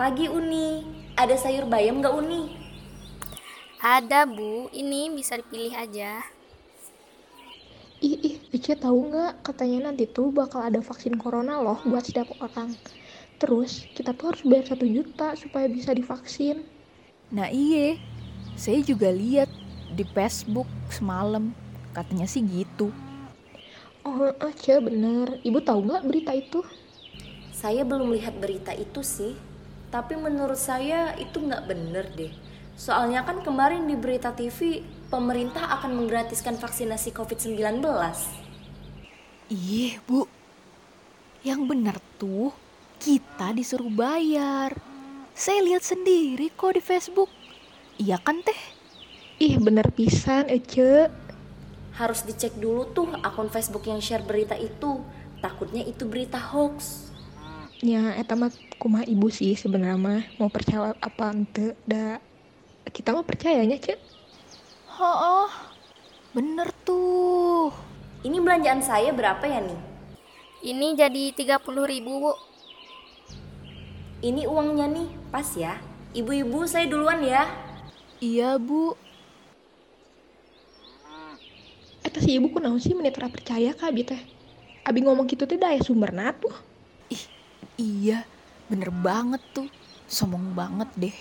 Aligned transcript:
Pagi 0.00 0.32
Uni, 0.32 0.80
ada 1.12 1.36
sayur 1.36 1.68
bayam 1.68 2.00
nggak 2.00 2.16
Uni? 2.16 2.56
Ada 3.84 4.24
bu, 4.24 4.72
ini 4.72 5.12
bisa 5.12 5.36
dipilih 5.36 5.76
aja. 5.76 6.24
Ih, 8.00 8.16
ih, 8.16 8.36
Ece 8.48 8.80
tahu 8.80 9.12
nggak 9.12 9.44
katanya 9.44 9.92
nanti 9.92 10.08
tuh 10.08 10.32
bakal 10.32 10.64
ada 10.64 10.80
vaksin 10.80 11.20
corona 11.20 11.60
loh 11.60 11.84
buat 11.84 12.00
setiap 12.00 12.32
orang. 12.40 12.72
Terus 13.36 13.84
kita 13.92 14.16
tuh 14.16 14.32
harus 14.32 14.40
bayar 14.40 14.72
satu 14.72 14.88
juta 14.88 15.36
supaya 15.36 15.68
bisa 15.68 15.92
divaksin. 15.92 16.64
Nah 17.28 17.52
iye, 17.52 18.00
saya 18.56 18.80
juga 18.80 19.12
lihat 19.12 19.52
di 19.92 20.08
Facebook 20.16 20.64
semalam 20.88 21.52
katanya 21.92 22.24
sih 22.24 22.40
gitu. 22.40 22.88
Oh, 24.08 24.32
Ece 24.48 24.80
bener. 24.80 25.44
Ibu 25.44 25.60
tahu 25.60 25.92
nggak 25.92 26.08
berita 26.08 26.32
itu? 26.32 26.64
Saya 27.52 27.84
belum 27.84 28.16
lihat 28.16 28.40
berita 28.40 28.72
itu 28.72 29.04
sih, 29.04 29.36
tapi 29.90 30.14
menurut 30.14 30.58
saya 30.58 31.18
itu 31.18 31.42
nggak 31.42 31.66
bener 31.66 32.06
deh. 32.14 32.32
Soalnya 32.80 33.26
kan 33.26 33.44
kemarin 33.44 33.84
di 33.84 33.98
berita 33.98 34.32
TV, 34.32 34.86
pemerintah 35.12 35.68
akan 35.76 36.00
menggratiskan 36.00 36.56
vaksinasi 36.56 37.12
COVID-19. 37.12 37.84
Iya 39.50 39.98
bu, 40.06 40.30
yang 41.42 41.66
benar 41.66 41.98
tuh 42.16 42.54
kita 43.02 43.50
disuruh 43.52 43.90
bayar. 43.90 44.72
Saya 45.34 45.60
lihat 45.66 45.82
sendiri 45.82 46.54
kok 46.54 46.78
di 46.78 46.82
Facebook. 46.84 47.28
Iya 47.98 48.16
kan 48.22 48.40
teh? 48.40 48.56
Ih, 49.40 49.56
bener 49.56 49.88
pisan, 49.92 50.46
Ece. 50.52 51.08
Harus 51.96 52.24
dicek 52.28 52.56
dulu 52.60 52.88
tuh 52.92 53.08
akun 53.24 53.48
Facebook 53.48 53.88
yang 53.88 53.98
share 53.98 54.24
berita 54.24 54.52
itu. 54.54 55.00
Takutnya 55.40 55.80
itu 55.80 56.04
berita 56.04 56.36
hoax. 56.36 57.09
Ya, 57.80 58.12
eta 58.20 58.36
mah 58.36 58.52
kumah 58.76 59.08
ibu 59.08 59.32
sih 59.32 59.56
sebenarnya 59.56 59.96
mah 59.96 60.22
mau 60.36 60.52
percaya 60.52 60.92
apa 61.00 61.32
ente 61.32 61.72
da 61.88 62.20
kita 62.92 63.16
mah 63.16 63.24
percayanya 63.24 63.80
cek 63.80 63.96
Oh, 65.00 65.48
bener 66.36 66.68
tuh. 66.84 67.72
Ini 68.20 68.36
belanjaan 68.36 68.84
saya 68.84 69.16
berapa 69.16 69.40
ya 69.48 69.64
nih? 69.64 69.80
Ini 70.60 70.92
jadi 70.92 71.32
30 71.32 71.56
ribu 71.88 72.20
bu. 72.20 72.32
Ini 74.20 74.44
uangnya 74.44 74.92
nih, 74.92 75.08
pas 75.32 75.48
ya. 75.56 75.80
Ibu-ibu 76.12 76.68
saya 76.68 76.84
duluan 76.84 77.24
ya. 77.24 77.48
Iya 78.20 78.60
bu, 78.60 78.92
eta 82.10 82.18
si 82.18 82.34
ibu 82.34 82.50
kunaon 82.50 82.82
sih 82.82 82.90
menit 82.96 83.14
ra 83.20 83.30
percaya 83.30 83.70
ka 83.70 83.86
abi 83.86 84.02
teh 84.02 84.18
abi 84.82 84.98
ngomong 85.06 85.30
gitu 85.30 85.46
teh 85.46 85.54
daya 85.54 85.78
sumberna 85.78 86.34
tuh 86.34 86.50
ih 87.06 87.22
iya 87.80 88.28
bener 88.68 88.92
banget 88.92 89.40
tuh. 89.56 89.68
Sombong 90.04 90.52
banget 90.52 90.90
deh. 91.00 91.16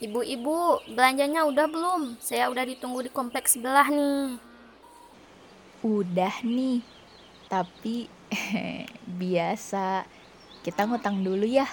Ibu-ibu, 0.00 0.80
belanjanya 0.94 1.44
udah 1.44 1.66
belum? 1.68 2.16
Saya 2.22 2.48
udah 2.48 2.64
ditunggu 2.64 3.04
di 3.04 3.10
kompleks 3.12 3.58
sebelah 3.58 3.90
nih. 3.90 4.38
Udah 5.84 6.34
nih, 6.46 6.80
tapi 7.50 8.08
biasa 9.20 10.06
kita 10.62 10.88
ngutang 10.88 11.20
dulu 11.20 11.44
ya. 11.44 11.68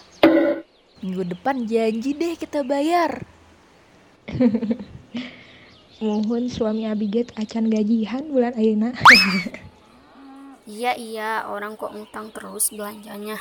Minggu 1.00 1.24
depan 1.38 1.64
janji 1.70 2.18
deh 2.18 2.34
kita 2.36 2.66
bayar. 2.66 3.24
mohon 5.98 6.46
suami 6.46 6.86
abi 6.86 7.10
get 7.10 7.34
acan 7.34 7.74
gajihan 7.74 8.22
bulan 8.30 8.54
ayeuna 8.54 8.94
Iya 10.68 11.00
iya, 11.00 11.32
orang 11.48 11.80
kok 11.80 11.96
ngutang 11.96 12.28
terus 12.36 12.76
belanjanya. 12.76 13.40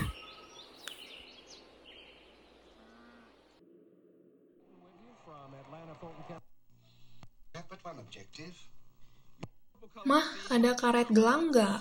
Mah, 10.07 10.27
ada 10.53 10.77
karet 10.77 11.09
gelang 11.11 11.51
nggak? 11.51 11.81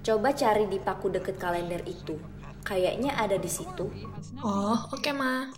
Coba 0.00 0.28
cari 0.32 0.64
di 0.66 0.78
paku 0.80 1.12
deket 1.12 1.36
kalender 1.38 1.84
itu. 1.86 2.18
Kayaknya 2.60 3.16
ada 3.16 3.40
di 3.40 3.48
situ. 3.48 3.88
Oh, 4.44 4.78
oke 4.92 5.10
mah. 5.16 5.48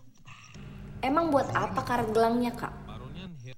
Emang 1.03 1.35
buat 1.35 1.51
apa 1.51 1.83
karet 1.83 2.15
gelangnya, 2.15 2.55
Kak? 2.55 2.75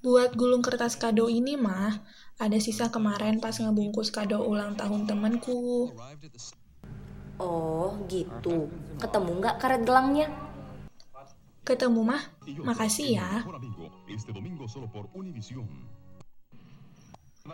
Buat 0.00 0.32
gulung 0.36 0.64
kertas 0.64 0.96
kado 0.96 1.28
ini 1.28 1.60
mah, 1.60 2.00
ada 2.40 2.56
sisa 2.56 2.88
kemarin 2.88 3.40
pas 3.40 3.56
ngebungkus 3.56 4.08
kado 4.08 4.40
ulang 4.40 4.76
tahun 4.76 5.04
temanku. 5.04 5.92
Oh, 7.36 8.00
gitu. 8.08 8.72
Ketemu 8.96 9.30
nggak 9.40 9.56
karet 9.60 9.82
gelangnya? 9.84 10.28
Ketemu 11.64 12.00
mah, 12.04 12.22
makasih 12.60 13.16
ya. 13.16 13.30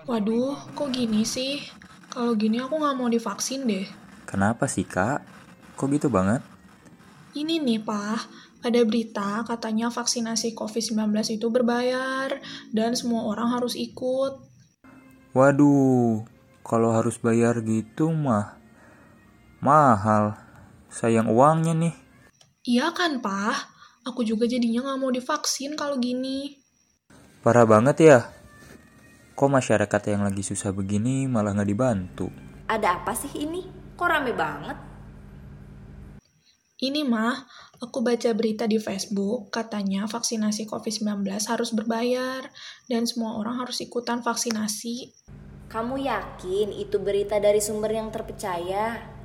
Waduh, 0.06 0.58
kok 0.74 0.90
gini 0.90 1.22
sih? 1.22 1.62
Kalau 2.10 2.34
gini 2.34 2.58
aku 2.58 2.74
nggak 2.74 2.96
mau 2.98 3.06
divaksin 3.06 3.70
deh. 3.70 3.86
Kenapa 4.26 4.66
sih 4.66 4.82
kak? 4.82 5.22
Kok 5.78 5.88
gitu 5.94 6.10
banget? 6.10 6.42
Ini 7.38 7.62
nih, 7.62 7.78
Pak. 7.86 8.50
Ada 8.66 8.82
berita 8.82 9.46
katanya 9.46 9.88
vaksinasi 9.88 10.52
COVID-19 10.58 11.14
itu 11.38 11.46
berbayar 11.48 12.42
dan 12.74 12.92
semua 12.98 13.30
orang 13.30 13.54
harus 13.54 13.78
ikut. 13.78 14.42
Waduh, 15.32 16.26
kalau 16.66 16.90
harus 16.90 17.16
bayar 17.22 17.62
gitu 17.62 18.10
mah 18.10 18.58
mahal. 19.62 20.34
Sayang 20.90 21.30
uangnya 21.30 21.78
nih. 21.78 21.94
Iya 22.66 22.90
kan, 22.90 23.22
Pak? 23.22 23.69
Aku 24.08 24.24
juga 24.24 24.48
jadinya 24.48 24.80
nggak 24.80 24.98
mau 25.00 25.12
divaksin 25.12 25.76
kalau 25.76 26.00
gini. 26.00 26.56
Parah 27.44 27.68
banget 27.68 27.96
ya. 28.00 28.18
Kok 29.36 29.50
masyarakat 29.60 30.02
yang 30.12 30.24
lagi 30.24 30.40
susah 30.40 30.72
begini 30.72 31.28
malah 31.28 31.52
nggak 31.52 31.68
dibantu? 31.68 32.28
Ada 32.68 33.00
apa 33.00 33.12
sih 33.12 33.32
ini? 33.44 33.64
Kok 33.96 34.08
rame 34.08 34.32
banget? 34.32 34.76
Ini 36.80 37.04
mah, 37.04 37.36
aku 37.76 38.00
baca 38.00 38.32
berita 38.32 38.64
di 38.64 38.80
Facebook, 38.80 39.52
katanya 39.52 40.08
vaksinasi 40.08 40.64
COVID-19 40.64 41.28
harus 41.28 41.76
berbayar, 41.76 42.48
dan 42.88 43.04
semua 43.04 43.36
orang 43.36 43.60
harus 43.60 43.84
ikutan 43.84 44.24
vaksinasi. 44.24 45.12
Kamu 45.68 46.00
yakin 46.00 46.72
itu 46.72 46.96
berita 46.96 47.36
dari 47.36 47.60
sumber 47.60 47.92
yang 47.92 48.08
terpercaya? 48.08 49.19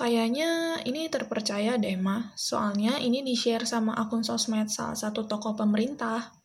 Kayaknya 0.00 0.80
ini 0.88 1.12
terpercaya 1.12 1.76
deh, 1.76 1.92
mah. 2.00 2.32
Soalnya 2.32 2.96
ini 3.04 3.20
di-share 3.20 3.68
sama 3.68 3.92
akun 3.92 4.24
sosmed 4.24 4.72
salah 4.72 4.96
satu 4.96 5.28
tokoh 5.28 5.52
pemerintah. 5.52 6.40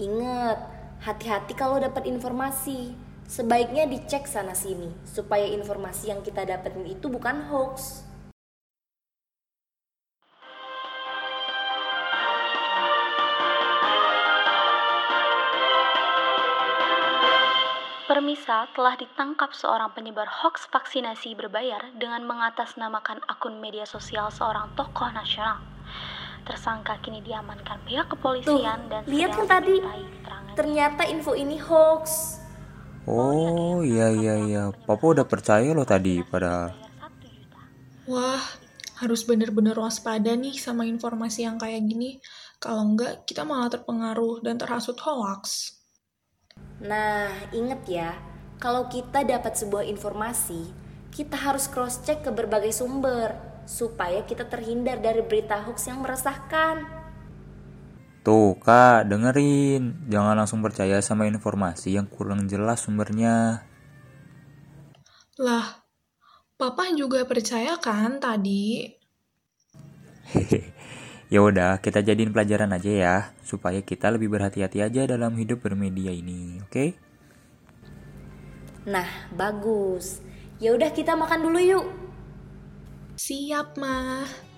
Ingat, 0.00 0.56
hati-hati 1.04 1.52
kalau 1.52 1.76
dapat 1.76 2.08
informasi. 2.08 2.96
Sebaiknya 3.28 3.84
dicek 3.84 4.24
sana-sini, 4.24 4.96
supaya 5.04 5.44
informasi 5.44 6.08
yang 6.08 6.24
kita 6.24 6.48
dapetin 6.48 6.88
itu 6.88 7.12
bukan 7.12 7.52
hoax. 7.52 8.08
Permisa 18.10 18.66
telah 18.74 18.98
ditangkap 18.98 19.54
seorang 19.54 19.94
penyebar 19.94 20.26
hoaks 20.26 20.66
vaksinasi 20.74 21.38
berbayar 21.38 21.94
dengan 21.94 22.26
mengatasnamakan 22.26 23.22
akun 23.30 23.62
media 23.62 23.86
sosial 23.86 24.34
seorang 24.34 24.66
tokoh 24.74 25.14
nasional. 25.14 25.62
Tersangka 26.42 26.98
kini 27.06 27.22
diamankan 27.22 27.78
pihak 27.86 28.10
kepolisian 28.10 28.90
dan 28.90 29.06
lihat 29.06 29.38
kan 29.38 29.46
tadi? 29.46 29.78
Ternyata 30.58 31.06
info 31.06 31.38
ini 31.38 31.54
hoax. 31.62 32.34
Oh 33.06 33.78
iya 33.86 34.10
iya 34.10 34.34
iya, 34.42 34.62
Papa 34.74 35.14
udah 35.14 35.30
percaya 35.30 35.70
loh 35.70 35.86
tadi 35.86 36.26
pada 36.26 36.74
Wah, 38.10 38.42
harus 38.98 39.22
bener-bener 39.22 39.78
waspada 39.78 40.34
nih 40.34 40.58
sama 40.58 40.82
informasi 40.82 41.46
yang 41.46 41.62
kayak 41.62 41.86
gini. 41.86 42.18
Kalau 42.58 42.90
enggak, 42.90 43.22
kita 43.22 43.46
malah 43.46 43.70
terpengaruh 43.70 44.42
dan 44.42 44.58
terhasut 44.58 44.98
hoax. 44.98 45.78
Nah, 46.80 47.28
inget 47.52 47.82
ya, 47.84 48.16
kalau 48.56 48.88
kita 48.88 49.20
dapat 49.20 49.52
sebuah 49.52 49.84
informasi, 49.84 50.72
kita 51.12 51.36
harus 51.36 51.68
cross-check 51.68 52.24
ke 52.24 52.30
berbagai 52.32 52.72
sumber 52.72 53.36
supaya 53.68 54.24
kita 54.24 54.48
terhindar 54.48 54.96
dari 54.98 55.20
berita 55.20 55.60
hoax 55.60 55.92
yang 55.92 56.00
meresahkan. 56.00 56.88
Tuh 58.20 58.56
kak, 58.60 59.08
dengerin. 59.08 60.08
Jangan 60.08 60.36
langsung 60.36 60.60
percaya 60.60 61.00
sama 61.00 61.28
informasi 61.28 61.96
yang 61.96 62.08
kurang 62.08 62.48
jelas 62.48 62.84
sumbernya. 62.84 63.64
Lah, 65.40 65.80
Papa 66.60 66.92
juga 66.92 67.24
percaya 67.24 67.80
kan 67.80 68.20
tadi? 68.20 68.84
Hehe. 70.32 70.60
Ya 71.30 71.46
udah, 71.46 71.78
kita 71.78 72.02
jadiin 72.02 72.34
pelajaran 72.34 72.74
aja 72.74 72.90
ya, 72.90 73.16
supaya 73.46 73.78
kita 73.86 74.10
lebih 74.10 74.34
berhati-hati 74.34 74.82
aja 74.82 75.06
dalam 75.06 75.38
hidup 75.38 75.62
bermedia 75.62 76.10
ini, 76.10 76.58
oke? 76.58 76.98
Nah, 78.90 79.06
bagus. 79.38 80.18
Ya 80.58 80.74
udah 80.74 80.90
kita 80.90 81.14
makan 81.14 81.46
dulu 81.46 81.62
yuk. 81.62 81.86
Siap, 83.14 83.78
mah. 83.78 84.49